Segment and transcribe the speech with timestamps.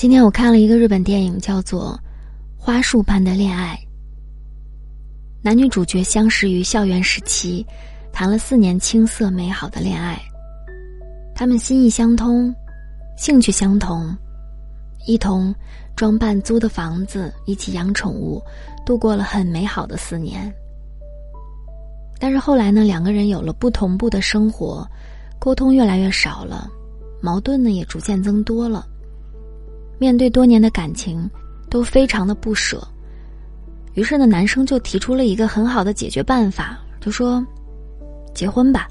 [0.00, 1.92] 今天我看了一个日本电影，叫做
[2.58, 3.78] 《花束般的恋爱》。
[5.42, 7.66] 男女主角相识于校园时期，
[8.10, 10.18] 谈了四年青涩美好的恋爱。
[11.34, 12.50] 他们心意相通，
[13.18, 14.16] 兴趣相同，
[15.06, 15.54] 一同
[15.94, 18.42] 装扮租的房子，一起养宠物，
[18.86, 20.50] 度过了很美好的四年。
[22.18, 24.82] 但是后来呢，两个人有了不同步的生活，
[25.38, 26.70] 沟通越来越少了，
[27.20, 28.86] 矛盾呢也逐渐增多了。
[30.00, 31.30] 面对多年的感情，
[31.68, 32.82] 都非常的不舍。
[33.92, 37.46] 于是呢，男生就提出了一个很好的解决办法，就说
[38.34, 38.88] ：“结婚吧。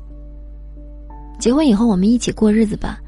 [1.40, 3.00] 结婚以后，我们一起过日子吧。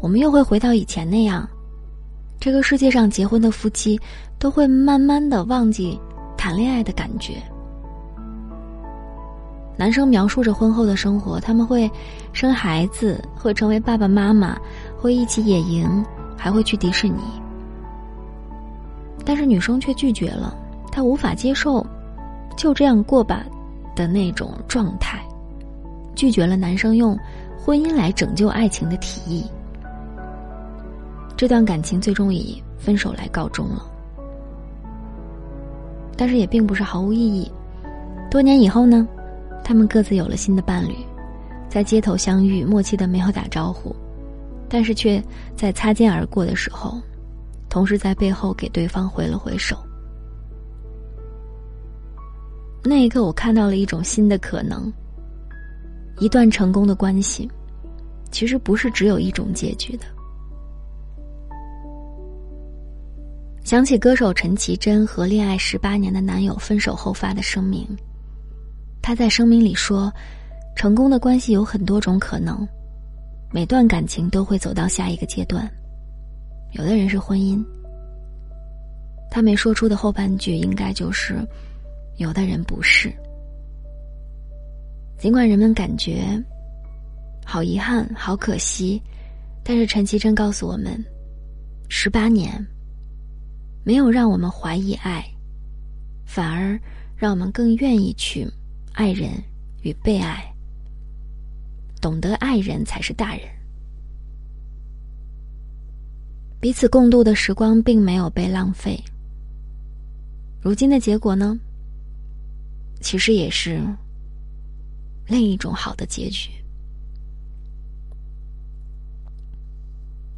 [0.00, 1.46] 我们又会回到以前那样。
[2.38, 4.00] 这个世界上结婚的夫妻
[4.38, 5.98] 都会慢慢的忘记
[6.36, 7.42] 谈恋爱的感觉。”
[9.76, 11.90] 男生描述着婚后的生活，他们会
[12.32, 14.56] 生孩子，会成为爸爸妈妈，
[14.96, 16.04] 会一起野营，
[16.40, 17.20] 还会去迪士尼。
[19.26, 20.56] 但是女生却拒绝了。
[20.90, 21.86] 她无法接受
[22.56, 23.44] 就这样过吧
[23.94, 25.22] 的那种状态，
[26.16, 27.16] 拒绝了男生用
[27.56, 29.44] 婚姻来拯救爱情的提议。
[31.36, 33.86] 这段感情最终以分手来告终了。
[36.16, 37.50] 但是也并不是毫无意义。
[38.30, 39.06] 多年以后呢，
[39.62, 40.94] 他们各自有了新的伴侣，
[41.68, 43.94] 在街头相遇，默契的没有打招呼，
[44.70, 45.22] 但是却
[45.56, 46.98] 在擦肩而过的时候，
[47.68, 49.76] 同时在背后给对方挥了挥手。
[52.82, 54.90] 那一刻，我看到了一种新的可能。
[56.20, 57.50] 一段成功的关系，
[58.30, 60.04] 其实不是只有一种结局的。
[63.64, 67.86] 想起歌手陈绮贞和恋爱十八年的男友分手后发的声明，
[69.00, 70.12] 她在声明里说
[70.76, 72.66] ：“成功的关系有很多种可能，
[73.52, 75.70] 每段感情都会走到下一个阶段，
[76.72, 77.64] 有的人是婚姻。”
[79.30, 81.36] 他没说出的后半句，应该就是。
[82.16, 83.10] 有的人不是，
[85.18, 86.22] 尽管人们感觉
[87.46, 89.00] 好遗憾、好可惜，
[89.64, 91.02] 但是陈绮贞告诉我们，
[91.88, 92.62] 十八年
[93.84, 95.24] 没有让我们怀疑爱，
[96.26, 96.78] 反而
[97.16, 98.46] 让我们更愿意去
[98.92, 99.30] 爱人
[99.80, 100.49] 与被爱。
[102.00, 103.42] 懂得爱人才是大人，
[106.60, 108.98] 彼此共度的时光并没有被浪费。
[110.62, 111.58] 如今的结果呢？
[113.00, 113.80] 其实也是
[115.26, 116.50] 另一种好的结局。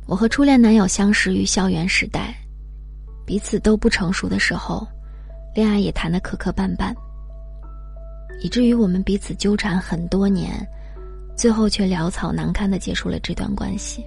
[0.07, 2.35] 我和初恋男友相识于校园时代，
[3.27, 4.87] 彼此都不成熟的时候，
[5.55, 6.95] 恋爱也谈得磕磕绊绊，
[8.43, 10.65] 以至于我们彼此纠缠很多年，
[11.37, 14.05] 最后却潦草难堪的结束了这段关系。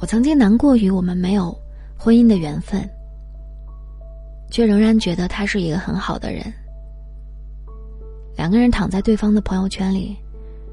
[0.00, 1.56] 我曾经难过于我们没有
[1.98, 2.88] 婚姻的缘分。
[4.50, 6.52] 却仍然觉得他是一个很好的人。
[8.36, 10.16] 两个人躺在对方的朋友圈里，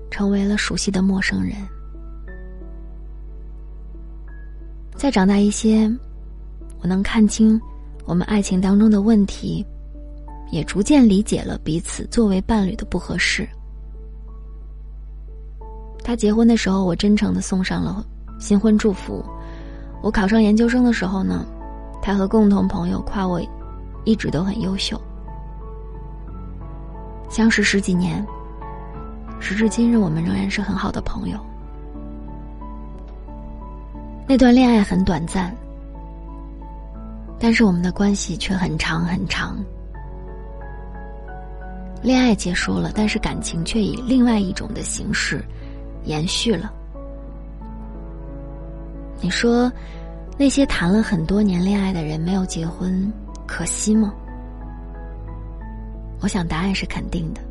[0.09, 1.53] 成为了熟悉的陌生人。
[4.96, 5.88] 再长大一些，
[6.80, 7.62] 我能看清
[8.06, 9.63] 我们爱情当中的问题，
[10.50, 13.47] 也逐渐理解了彼此作为伴侣的不合适。
[16.07, 18.01] 他结婚的时候，我真诚的送上了
[18.40, 19.22] 新婚祝福；
[20.01, 21.45] 我考上研究生的时候呢，
[22.01, 23.41] 他和共同朋友夸我。
[24.06, 24.97] 一直都很优秀，
[27.29, 28.25] 相识十几年，
[29.38, 31.38] 时至今日，我们仍然是很好的朋友。
[34.25, 35.53] 那段恋爱很短暂，
[37.38, 39.57] 但是我们的关系却很长很长。
[42.01, 45.44] 恋爱结束了，但是感情却以另外一种的形式
[46.07, 46.73] 延续了。
[49.19, 49.72] 你说，
[50.38, 53.12] 那些谈了很多年恋爱的人没有结婚？
[53.45, 54.13] 可惜吗？
[56.22, 57.41] 我想答案是肯定的。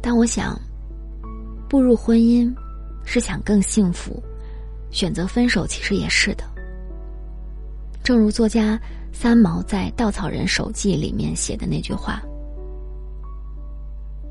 [0.00, 0.58] 但我想，
[1.68, 2.54] 步入婚姻
[3.04, 4.22] 是想更幸福，
[4.90, 6.44] 选择分手其实也是的。
[8.02, 8.78] 正如作家
[9.12, 12.22] 三毛在《稻草人手记》里面写的那句话：“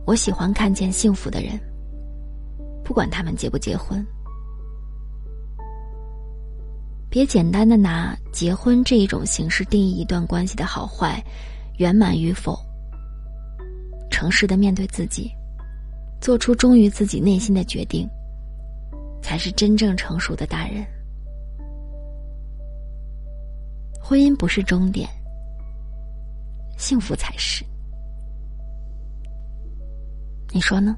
[0.07, 1.59] 我喜欢看见幸福的人，
[2.85, 4.05] 不管他们结不结婚。”
[7.09, 11.23] 别简单的拿结婚这一种形式定义一段关系的好坏、
[11.77, 12.59] 圆满与否。
[14.11, 15.31] 诚实的面对自己，
[16.21, 18.07] 做出忠于自己内心的决定，
[19.21, 20.85] 才是真正成熟的大人。
[24.01, 25.09] 婚姻不是终点，
[26.77, 27.65] 幸福才是。
[30.53, 30.97] 你说呢？